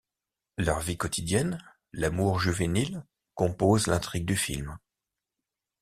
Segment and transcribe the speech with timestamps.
[0.57, 1.59] Leur vie quotidienne,
[1.93, 3.05] l'amour juvénile
[3.35, 4.75] composent l'intrigue du film.